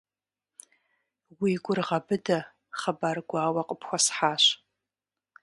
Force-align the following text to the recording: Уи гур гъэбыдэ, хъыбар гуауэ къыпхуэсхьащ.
Уи 1.39 1.51
гур 1.63 1.79
гъэбыдэ, 1.87 2.39
хъыбар 2.79 3.17
гуауэ 3.27 3.61
къыпхуэсхьащ. 3.67 4.43